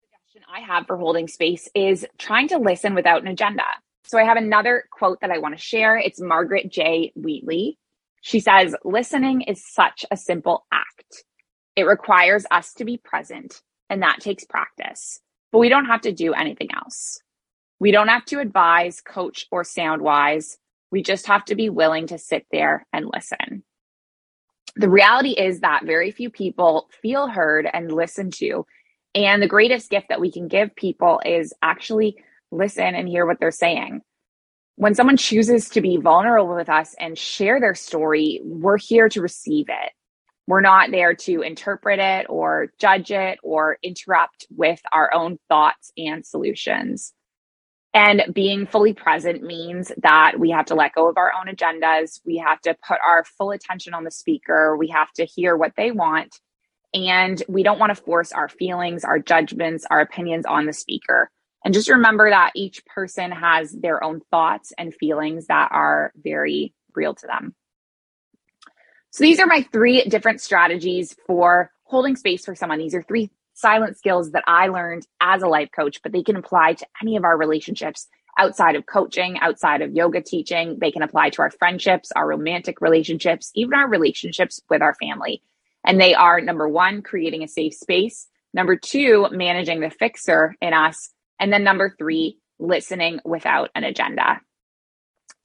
suggestion 0.00 0.42
I 0.50 0.60
have 0.60 0.86
for 0.86 0.96
holding 0.96 1.28
space 1.28 1.68
is 1.74 2.06
trying 2.16 2.48
to 2.48 2.56
listen 2.56 2.94
without 2.94 3.20
an 3.20 3.28
agenda. 3.28 3.64
So 4.04 4.18
I 4.18 4.24
have 4.24 4.36
another 4.36 4.84
quote 4.90 5.20
that 5.20 5.30
I 5.30 5.38
want 5.38 5.56
to 5.56 5.62
share. 5.62 5.96
It's 5.96 6.20
Margaret 6.20 6.70
J. 6.70 7.12
Wheatley. 7.14 7.78
She 8.22 8.40
says, 8.40 8.74
listening 8.84 9.42
is 9.42 9.64
such 9.64 10.04
a 10.10 10.16
simple 10.16 10.66
act. 10.72 11.24
It 11.76 11.84
requires 11.84 12.44
us 12.50 12.74
to 12.74 12.84
be 12.84 12.98
present, 12.98 13.62
and 13.88 14.02
that 14.02 14.20
takes 14.20 14.44
practice, 14.44 15.20
but 15.52 15.58
we 15.58 15.68
don't 15.68 15.86
have 15.86 16.02
to 16.02 16.12
do 16.12 16.34
anything 16.34 16.68
else. 16.74 17.22
We 17.78 17.92
don't 17.92 18.08
have 18.08 18.26
to 18.26 18.40
advise, 18.40 19.00
coach, 19.00 19.46
or 19.50 19.64
sound 19.64 20.02
wise. 20.02 20.58
We 20.90 21.02
just 21.02 21.26
have 21.28 21.44
to 21.46 21.54
be 21.54 21.70
willing 21.70 22.08
to 22.08 22.18
sit 22.18 22.46
there 22.52 22.86
and 22.92 23.10
listen. 23.10 23.62
The 24.76 24.90
reality 24.90 25.30
is 25.30 25.60
that 25.60 25.86
very 25.86 26.10
few 26.10 26.30
people 26.30 26.88
feel 27.00 27.28
heard 27.28 27.68
and 27.72 27.90
listened 27.90 28.34
to. 28.34 28.66
And 29.14 29.42
the 29.42 29.48
greatest 29.48 29.90
gift 29.90 30.08
that 30.10 30.20
we 30.20 30.30
can 30.30 30.46
give 30.46 30.76
people 30.76 31.20
is 31.24 31.54
actually 31.62 32.16
listen 32.52 32.94
and 32.94 33.08
hear 33.08 33.26
what 33.26 33.40
they're 33.40 33.50
saying 33.50 34.00
when 34.76 34.94
someone 34.94 35.18
chooses 35.18 35.68
to 35.70 35.82
be 35.82 35.98
vulnerable 35.98 36.54
with 36.56 36.70
us 36.70 36.94
and 36.98 37.18
share 37.18 37.60
their 37.60 37.74
story, 37.74 38.40
we're 38.42 38.78
here 38.78 39.10
to 39.10 39.20
receive 39.20 39.66
it. 39.68 39.92
We're 40.46 40.62
not 40.62 40.90
there 40.90 41.14
to 41.14 41.42
interpret 41.42 42.00
it 42.00 42.26
or 42.30 42.68
judge 42.80 43.10
it 43.10 43.38
or 43.42 43.76
interrupt 43.82 44.46
with 44.50 44.80
our 44.90 45.12
own 45.12 45.38
thoughts 45.50 45.92
and 45.98 46.24
solutions. 46.24 47.12
And 47.94 48.24
being 48.32 48.66
fully 48.66 48.94
present 48.94 49.42
means 49.42 49.92
that 50.02 50.40
we 50.40 50.50
have 50.50 50.66
to 50.66 50.74
let 50.74 50.94
go 50.94 51.08
of 51.10 51.18
our 51.18 51.32
own 51.32 51.54
agendas. 51.54 52.20
We 52.24 52.38
have 52.38 52.60
to 52.62 52.76
put 52.86 52.98
our 53.06 53.24
full 53.24 53.50
attention 53.50 53.94
on 53.94 54.04
the 54.04 54.10
speaker. 54.10 54.76
We 54.78 54.88
have 54.88 55.12
to 55.14 55.26
hear 55.26 55.56
what 55.56 55.74
they 55.76 55.90
want. 55.90 56.34
And 56.94 57.42
we 57.48 57.62
don't 57.62 57.78
want 57.78 57.94
to 57.94 58.02
force 58.02 58.32
our 58.32 58.48
feelings, 58.48 59.04
our 59.04 59.18
judgments, 59.18 59.84
our 59.90 60.00
opinions 60.00 60.46
on 60.46 60.66
the 60.66 60.72
speaker. 60.72 61.30
And 61.64 61.74
just 61.74 61.90
remember 61.90 62.30
that 62.30 62.52
each 62.54 62.84
person 62.86 63.30
has 63.30 63.72
their 63.72 64.02
own 64.02 64.20
thoughts 64.30 64.72
and 64.78 64.94
feelings 64.94 65.46
that 65.46 65.68
are 65.72 66.12
very 66.16 66.74
real 66.94 67.14
to 67.14 67.26
them. 67.26 67.54
So 69.10 69.24
these 69.24 69.40
are 69.40 69.46
my 69.46 69.62
three 69.72 70.04
different 70.04 70.40
strategies 70.40 71.16
for 71.26 71.70
holding 71.84 72.16
space 72.16 72.44
for 72.44 72.54
someone. 72.54 72.78
These 72.78 72.94
are 72.94 73.02
three 73.02 73.30
silent 73.54 73.98
skills 73.98 74.30
that 74.32 74.44
I 74.46 74.68
learned 74.68 75.06
as 75.20 75.42
a 75.42 75.48
life 75.48 75.70
coach, 75.74 76.00
but 76.02 76.12
they 76.12 76.22
can 76.22 76.36
apply 76.36 76.74
to 76.74 76.86
any 77.02 77.16
of 77.16 77.24
our 77.24 77.36
relationships 77.36 78.08
outside 78.38 78.76
of 78.76 78.86
coaching, 78.86 79.38
outside 79.40 79.82
of 79.82 79.92
yoga 79.92 80.22
teaching. 80.22 80.78
They 80.80 80.92
can 80.92 81.02
apply 81.02 81.30
to 81.30 81.42
our 81.42 81.50
friendships, 81.50 82.12
our 82.12 82.26
romantic 82.26 82.80
relationships, 82.80 83.50
even 83.54 83.74
our 83.74 83.88
relationships 83.88 84.60
with 84.70 84.80
our 84.80 84.94
family. 84.94 85.42
And 85.84 86.00
they 86.00 86.14
are 86.14 86.40
number 86.40 86.68
one, 86.68 87.02
creating 87.02 87.42
a 87.42 87.48
safe 87.48 87.74
space. 87.74 88.28
Number 88.54 88.76
two, 88.76 89.26
managing 89.30 89.80
the 89.80 89.90
fixer 89.90 90.54
in 90.60 90.72
us. 90.72 91.10
And 91.40 91.52
then 91.52 91.64
number 91.64 91.94
three, 91.98 92.38
listening 92.60 93.18
without 93.24 93.70
an 93.74 93.82
agenda. 93.82 94.40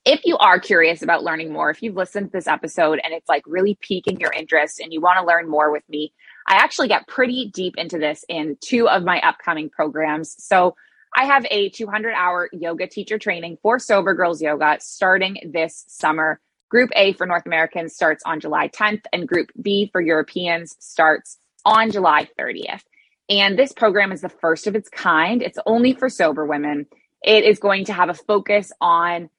If 0.04 0.26
you 0.26 0.38
are 0.38 0.60
curious 0.60 1.02
about 1.02 1.24
learning 1.24 1.52
more, 1.52 1.72
if 1.72 1.82
you've 1.82 1.96
listened 1.96 2.28
to 2.28 2.32
this 2.32 2.48
episode 2.48 3.00
and 3.04 3.12
it's 3.14 3.28
like 3.28 3.44
really 3.48 3.80
piquing 3.82 4.20
your 4.20 4.32
interest 4.32 4.80
and 4.80 4.94
you 4.94 5.02
want 5.02 5.20
to 5.20 5.26
learn 5.26 5.50
more 5.50 5.72
with 5.72 5.84
me, 5.90 6.14
I 6.48 6.58
actually 6.58 6.90
get 6.90 7.08
pretty 7.08 7.50
deep 7.52 7.74
into 7.78 7.98
this 7.98 8.24
in 8.30 8.58
two 8.62 8.88
of 8.88 9.04
my 9.04 9.20
upcoming 9.22 9.70
programs. 9.72 10.36
So 10.38 10.76
I 11.16 11.26
have 11.26 11.48
a 11.50 11.70
200 11.70 12.14
hour 12.14 12.50
yoga 12.52 12.88
teacher 12.88 13.18
training 13.18 13.58
for 13.64 13.80
Sober 13.80 14.14
Girls 14.14 14.42
Yoga 14.42 14.78
starting 14.80 15.38
this 15.52 15.86
summer. 15.88 16.40
Group 16.70 16.90
A 16.96 17.14
for 17.14 17.26
North 17.26 17.46
Americans 17.46 17.96
starts 17.96 18.22
on 18.26 18.40
July 18.42 18.68
10th, 18.68 19.04
and 19.14 19.28
Group 19.28 19.50
B 19.62 19.90
for 19.92 20.02
Europeans 20.02 20.76
starts 20.80 21.40
on 21.64 21.90
July 21.90 22.28
30th. 22.38 22.82
And 23.30 23.58
this 23.58 23.72
program 23.72 24.12
is 24.12 24.22
the 24.22 24.30
first 24.30 24.68
of 24.68 24.76
its 24.76 24.90
kind. 24.90 25.42
It's 25.42 25.58
only 25.66 25.94
for 25.94 26.10
sober 26.10 26.46
women. 26.46 26.86
It 27.24 27.44
is 27.44 27.60
going 27.60 27.86
to 27.86 27.94
have 27.94 28.10
a 28.10 28.14
focus 28.14 28.72
on 28.80 29.30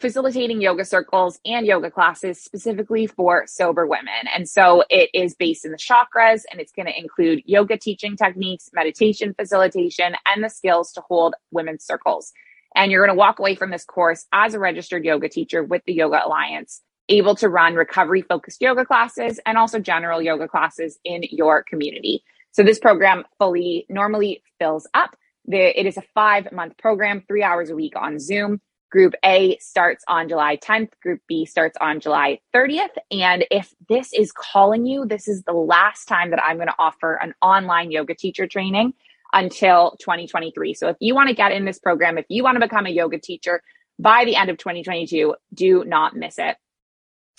facilitating 0.00 0.60
yoga 0.60 0.84
circles 0.84 1.38
and 1.46 1.64
yoga 1.64 1.90
classes 1.90 2.42
specifically 2.42 3.06
for 3.06 3.46
sober 3.46 3.86
women. 3.86 4.26
And 4.34 4.48
so 4.48 4.82
it 4.90 5.08
is 5.14 5.34
based 5.34 5.64
in 5.64 5.70
the 5.70 5.78
chakras 5.78 6.42
and 6.50 6.60
it's 6.60 6.72
going 6.72 6.86
to 6.86 6.98
include 6.98 7.42
yoga 7.46 7.78
teaching 7.78 8.16
techniques, 8.16 8.68
meditation 8.74 9.32
facilitation, 9.32 10.16
and 10.26 10.44
the 10.44 10.50
skills 10.50 10.92
to 10.92 11.02
hold 11.02 11.34
women's 11.52 11.84
circles. 11.84 12.32
And 12.74 12.90
you're 12.90 13.06
going 13.06 13.16
to 13.16 13.18
walk 13.18 13.38
away 13.38 13.54
from 13.54 13.70
this 13.70 13.84
course 13.84 14.26
as 14.32 14.54
a 14.54 14.58
registered 14.58 15.04
yoga 15.04 15.28
teacher 15.28 15.62
with 15.62 15.82
the 15.86 15.94
Yoga 15.94 16.26
Alliance, 16.26 16.82
able 17.08 17.36
to 17.36 17.48
run 17.48 17.74
recovery 17.74 18.22
focused 18.22 18.60
yoga 18.60 18.84
classes 18.84 19.38
and 19.46 19.56
also 19.56 19.78
general 19.78 20.20
yoga 20.20 20.48
classes 20.48 20.98
in 21.04 21.22
your 21.30 21.62
community. 21.62 22.24
So 22.52 22.62
this 22.62 22.78
program 22.78 23.24
fully 23.38 23.86
normally 23.88 24.42
fills 24.58 24.86
up. 24.94 25.16
The, 25.46 25.78
it 25.78 25.86
is 25.86 25.96
a 25.96 26.02
five 26.14 26.52
month 26.52 26.78
program, 26.78 27.22
three 27.26 27.42
hours 27.42 27.70
a 27.70 27.74
week 27.74 27.94
on 27.96 28.18
Zoom. 28.18 28.60
Group 28.90 29.14
A 29.24 29.56
starts 29.58 30.04
on 30.06 30.28
July 30.28 30.58
10th. 30.58 30.90
Group 31.02 31.20
B 31.26 31.46
starts 31.46 31.78
on 31.80 31.98
July 31.98 32.40
30th. 32.54 32.94
And 33.10 33.46
if 33.50 33.72
this 33.88 34.12
is 34.12 34.32
calling 34.32 34.84
you, 34.86 35.06
this 35.06 35.28
is 35.28 35.42
the 35.44 35.54
last 35.54 36.04
time 36.04 36.30
that 36.30 36.44
I'm 36.44 36.56
going 36.56 36.68
to 36.68 36.74
offer 36.78 37.14
an 37.14 37.32
online 37.40 37.90
yoga 37.90 38.14
teacher 38.14 38.46
training 38.46 38.92
until 39.32 39.96
2023. 40.00 40.74
So 40.74 40.88
if 40.88 40.96
you 41.00 41.14
want 41.14 41.30
to 41.30 41.34
get 41.34 41.52
in 41.52 41.64
this 41.64 41.78
program, 41.78 42.18
if 42.18 42.26
you 42.28 42.42
want 42.42 42.56
to 42.56 42.60
become 42.60 42.84
a 42.84 42.90
yoga 42.90 43.18
teacher 43.18 43.62
by 43.98 44.26
the 44.26 44.36
end 44.36 44.50
of 44.50 44.58
2022, 44.58 45.34
do 45.54 45.84
not 45.86 46.14
miss 46.14 46.34
it. 46.38 46.56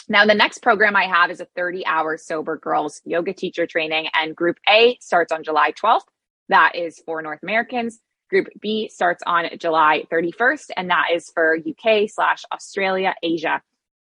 Now, 0.10 0.26
the 0.26 0.34
next 0.34 0.60
program 0.60 0.96
I 0.96 1.06
have 1.06 1.32
is 1.32 1.40
a 1.40 1.48
30 1.56 1.86
hour 1.86 2.18
sober 2.18 2.58
girls 2.58 3.02
yoga 3.06 3.34
teacher 3.34 3.66
training, 3.66 4.08
and 4.14 4.36
group 4.36 4.58
A 4.70 4.98
starts 5.00 5.32
on 5.32 5.44
July 5.44 5.72
12th. 5.72 6.02
That 6.50 6.76
is 6.76 7.02
for 7.06 7.22
North 7.22 7.40
Americans. 7.42 8.00
Group 8.30 8.48
B 8.60 8.90
starts 8.90 9.24
on 9.26 9.46
July 9.58 10.04
31st, 10.12 10.72
and 10.76 10.90
that 10.90 11.08
is 11.14 11.30
for 11.34 11.58
UK 11.58 12.10
slash 12.10 12.44
Australia, 12.52 13.16
Asia. 13.24 13.62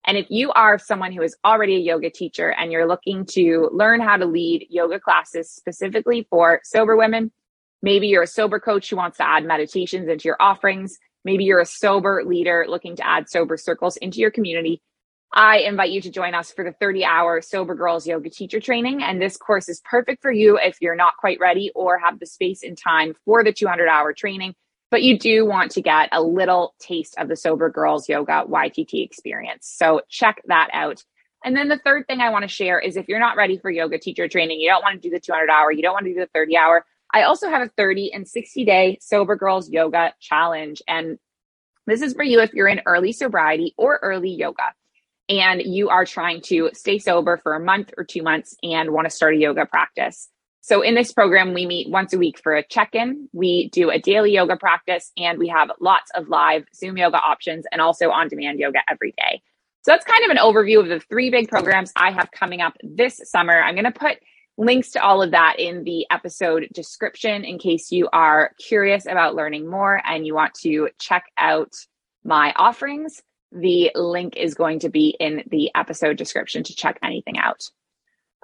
And 0.05 0.17
if 0.17 0.27
you 0.29 0.51
are 0.51 0.77
someone 0.77 1.11
who 1.11 1.21
is 1.21 1.35
already 1.43 1.75
a 1.75 1.79
yoga 1.79 2.09
teacher 2.09 2.51
and 2.51 2.71
you're 2.71 2.87
looking 2.87 3.25
to 3.31 3.69
learn 3.73 3.99
how 3.99 4.17
to 4.17 4.25
lead 4.25 4.67
yoga 4.69 4.99
classes 4.99 5.49
specifically 5.49 6.27
for 6.29 6.61
sober 6.63 6.95
women, 6.95 7.31
maybe 7.81 8.07
you're 8.07 8.23
a 8.23 8.27
sober 8.27 8.59
coach 8.59 8.89
who 8.89 8.95
wants 8.95 9.17
to 9.17 9.27
add 9.27 9.45
meditations 9.45 10.07
into 10.07 10.27
your 10.27 10.37
offerings, 10.39 10.97
maybe 11.25 11.43
you're 11.43 11.59
a 11.59 11.65
sober 11.65 12.23
leader 12.25 12.65
looking 12.69 12.95
to 12.95 13.07
add 13.07 13.29
sober 13.29 13.57
circles 13.57 13.97
into 13.97 14.19
your 14.19 14.31
community, 14.31 14.81
I 15.33 15.59
invite 15.59 15.91
you 15.91 16.01
to 16.01 16.09
join 16.09 16.33
us 16.33 16.51
for 16.51 16.63
the 16.63 16.71
30 16.71 17.03
hour 17.03 17.41
Sober 17.41 17.75
Girls 17.75 18.07
Yoga 18.07 18.29
Teacher 18.29 18.59
Training. 18.59 19.03
And 19.03 19.21
this 19.21 19.37
course 19.37 19.69
is 19.69 19.81
perfect 19.81 20.21
for 20.21 20.31
you 20.31 20.57
if 20.57 20.77
you're 20.81 20.95
not 20.95 21.17
quite 21.17 21.39
ready 21.39 21.71
or 21.75 21.99
have 21.99 22.19
the 22.19 22.25
space 22.25 22.63
and 22.63 22.77
time 22.77 23.13
for 23.25 23.43
the 23.43 23.53
200 23.53 23.87
hour 23.87 24.13
training, 24.13 24.55
but 24.89 25.03
you 25.03 25.19
do 25.19 25.45
want 25.45 25.71
to 25.71 25.81
get 25.81 26.09
a 26.11 26.23
little 26.23 26.73
taste 26.79 27.15
of 27.17 27.27
the 27.27 27.35
Sober 27.35 27.69
Girls 27.69 28.07
Yoga 28.07 28.45
YTT 28.47 29.03
experience. 29.05 29.71
So 29.71 30.01
check 30.09 30.41
that 30.47 30.69
out. 30.73 31.03
And 31.43 31.55
then 31.55 31.67
the 31.67 31.79
third 31.83 32.07
thing 32.07 32.19
I 32.19 32.31
want 32.31 32.43
to 32.43 32.47
share 32.47 32.79
is 32.79 32.97
if 32.97 33.07
you're 33.07 33.19
not 33.19 33.37
ready 33.37 33.59
for 33.59 33.69
yoga 33.69 33.99
teacher 33.99 34.27
training, 34.27 34.59
you 34.59 34.69
don't 34.69 34.81
want 34.81 35.01
to 35.01 35.07
do 35.07 35.13
the 35.13 35.19
200 35.19 35.49
hour, 35.51 35.71
you 35.71 35.83
don't 35.83 35.93
want 35.93 36.05
to 36.05 36.13
do 36.13 36.19
the 36.19 36.29
30 36.33 36.57
hour. 36.57 36.85
I 37.13 37.23
also 37.23 37.49
have 37.49 37.61
a 37.61 37.69
30 37.77 38.11
and 38.13 38.27
60 38.27 38.65
day 38.65 38.97
Sober 39.01 39.35
Girls 39.35 39.69
Yoga 39.69 40.13
Challenge. 40.19 40.81
And 40.87 41.19
this 41.85 42.01
is 42.01 42.13
for 42.13 42.23
you 42.23 42.41
if 42.41 42.53
you're 42.53 42.67
in 42.67 42.81
early 42.85 43.11
sobriety 43.11 43.75
or 43.77 43.99
early 44.01 44.31
yoga 44.31 44.73
and 45.29 45.61
you 45.61 45.89
are 45.89 46.05
trying 46.05 46.41
to 46.41 46.69
stay 46.73 46.99
sober 46.99 47.37
for 47.37 47.53
a 47.53 47.59
month 47.59 47.93
or 47.97 48.03
two 48.03 48.23
months 48.23 48.55
and 48.63 48.91
want 48.91 49.05
to 49.05 49.15
start 49.15 49.35
a 49.35 49.37
yoga 49.37 49.65
practice. 49.65 50.29
So 50.61 50.81
in 50.81 50.95
this 50.95 51.13
program, 51.13 51.53
we 51.53 51.65
meet 51.65 51.89
once 51.89 52.13
a 52.13 52.17
week 52.17 52.39
for 52.39 52.53
a 52.53 52.63
check-in. 52.63 53.29
We 53.31 53.69
do 53.69 53.89
a 53.89 53.99
daily 53.99 54.33
yoga 54.33 54.57
practice 54.57 55.11
and 55.17 55.39
we 55.39 55.47
have 55.47 55.71
lots 55.79 56.11
of 56.13 56.27
live 56.27 56.65
Zoom 56.75 56.97
yoga 56.97 57.17
options 57.17 57.65
and 57.71 57.81
also 57.81 58.09
on-demand 58.09 58.59
yoga 58.59 58.79
every 58.89 59.13
day. 59.17 59.41
So 59.83 59.91
that's 59.91 60.03
kind 60.03 60.25
of 60.25 60.31
an 60.31 60.37
overview 60.37 60.81
of 60.81 60.89
the 60.89 60.99
three 60.99 61.29
big 61.29 61.47
programs 61.47 61.93
I 61.95 62.11
have 62.11 62.31
coming 62.31 62.59
up 62.59 62.73
this 62.83 63.21
summer. 63.23 63.61
I'm 63.61 63.75
going 63.75 63.85
to 63.85 63.91
put 63.91 64.17
links 64.57 64.91
to 64.91 65.01
all 65.01 65.21
of 65.21 65.31
that 65.31 65.55
in 65.59 65.85
the 65.85 66.05
episode 66.11 66.67
description 66.73 67.45
in 67.45 67.59
case 67.59 67.91
you 67.91 68.09
are 68.11 68.51
curious 68.59 69.05
about 69.05 69.35
learning 69.35 69.69
more 69.69 70.01
and 70.05 70.25
you 70.25 70.33
want 70.35 70.53
to 70.55 70.89
check 70.99 71.25
out 71.37 71.73
my 72.25 72.53
offerings. 72.57 73.21
The 73.51 73.91
link 73.95 74.35
is 74.35 74.55
going 74.55 74.79
to 74.79 74.89
be 74.89 75.15
in 75.19 75.43
the 75.49 75.71
episode 75.75 76.17
description 76.17 76.63
to 76.63 76.75
check 76.75 76.99
anything 77.03 77.37
out. 77.37 77.63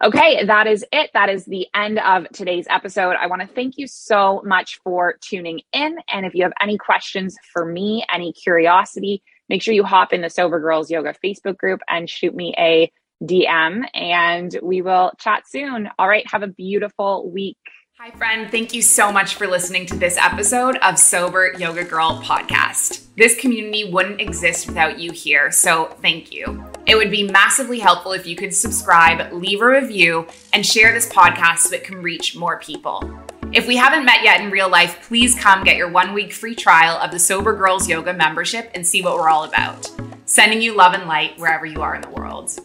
Okay, 0.04 0.44
that 0.46 0.66
is 0.68 0.84
it. 0.92 1.12
That 1.14 1.30
is 1.30 1.46
the 1.46 1.68
end 1.76 2.00
of 2.00 2.28
today's 2.30 2.66
episode. 2.70 3.16
I 3.20 3.28
want 3.28 3.42
to 3.42 3.48
thank 3.48 3.78
you 3.78 3.88
so 3.88 4.42
much 4.44 4.80
for 4.84 5.18
tuning 5.22 5.62
in. 5.72 5.98
And 6.12 6.26
if 6.26 6.34
you 6.34 6.44
have 6.44 6.54
any 6.60 6.78
questions 6.78 7.36
for 7.52 7.64
me, 7.64 8.04
any 8.12 8.34
curiosity, 8.34 9.22
make 9.50 9.62
sure 9.62 9.74
you 9.74 9.84
hop 9.84 10.12
in 10.12 10.22
the 10.22 10.30
Sober 10.30 10.60
Girls 10.60 10.90
Yoga 10.90 11.14
Facebook 11.24 11.58
group 11.58 11.82
and 11.88 12.10
shoot 12.10 12.36
me 12.36 12.56
a 12.58 12.92
DM, 13.24 13.86
and 13.94 14.58
we 14.62 14.82
will 14.82 15.12
chat 15.20 15.48
soon. 15.48 15.90
All 16.00 16.08
right, 16.08 16.30
have 16.32 16.44
a 16.44 16.48
beautiful 16.48 17.30
week. 17.32 17.58
Hi, 18.00 18.10
friend. 18.10 18.50
Thank 18.50 18.74
you 18.74 18.82
so 18.82 19.12
much 19.12 19.36
for 19.36 19.46
listening 19.46 19.86
to 19.86 19.96
this 19.96 20.18
episode 20.18 20.78
of 20.78 20.98
Sober 20.98 21.54
Yoga 21.60 21.84
Girl 21.84 22.20
podcast. 22.24 23.06
This 23.16 23.40
community 23.40 23.92
wouldn't 23.92 24.20
exist 24.20 24.66
without 24.66 24.98
you 24.98 25.12
here, 25.12 25.52
so 25.52 25.86
thank 26.02 26.32
you. 26.34 26.66
It 26.88 26.96
would 26.96 27.12
be 27.12 27.30
massively 27.30 27.78
helpful 27.78 28.14
if 28.14 28.26
you 28.26 28.36
could 28.36 28.56
subscribe, 28.56 29.32
leave 29.32 29.62
a 29.62 29.68
review, 29.68 30.26
and 30.54 30.66
share 30.66 30.92
this 30.92 31.08
podcast 31.08 31.60
so 31.60 31.76
it 31.76 31.84
can 31.84 32.02
reach 32.02 32.36
more 32.36 32.58
people. 32.58 33.08
If 33.52 33.68
we 33.68 33.76
haven't 33.76 34.06
met 34.06 34.24
yet 34.24 34.42
in 34.42 34.50
real 34.50 34.70
life, 34.70 35.08
please 35.08 35.40
come 35.40 35.64
get 35.64 35.78
your 35.78 35.92
one 35.92 36.16
week 36.16 36.34
free 36.34 36.56
trial 36.56 36.98
of 36.98 37.12
the 37.12 37.20
Sober 37.20 37.56
Girls 37.56 37.88
Yoga 37.88 38.12
membership 38.12 38.72
and 38.74 38.86
see 38.86 39.04
what 39.04 39.18
we're 39.18 39.30
all 39.30 39.44
about. 39.44 39.88
Sending 40.26 40.64
you 40.64 40.76
love 40.76 40.96
and 40.96 41.08
light 41.08 41.38
wherever 41.38 41.68
you 41.68 41.84
are 41.84 41.94
in 41.94 42.02
the 42.02 42.10
world. 42.10 42.60